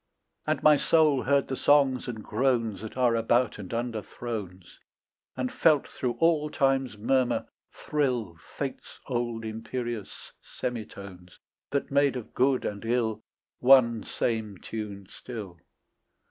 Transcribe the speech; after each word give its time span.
And 0.47 0.63
my 0.63 0.77
soul 0.77 1.21
heard 1.21 1.47
the 1.47 1.55
songs 1.55 2.07
and 2.07 2.23
groans 2.23 2.81
That 2.81 2.97
are 2.97 3.15
about 3.15 3.59
and 3.59 3.71
under 3.71 4.01
thrones, 4.01 4.79
And 5.37 5.51
felt 5.51 5.87
through 5.87 6.13
all 6.13 6.49
time's 6.49 6.97
murmur 6.97 7.45
thrill 7.71 8.35
Fate's 8.55 8.99
old 9.05 9.45
imperious 9.45 10.31
semitones 10.41 11.37
That 11.69 11.91
made 11.91 12.15
of 12.15 12.33
good 12.33 12.65
and 12.65 12.83
ill 12.83 13.21
One 13.59 14.03
same 14.03 14.57
tune 14.57 15.05
still. 15.07 15.59